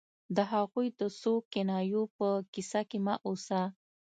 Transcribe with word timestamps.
د 0.35 0.37
هغوی 0.53 0.87
د 0.99 1.01
څو 1.19 1.33
کنایو 1.53 2.03
په 2.17 2.27
کیسه 2.53 2.81
کې 2.89 2.97
مه 3.05 3.15
اوسه 3.27 3.61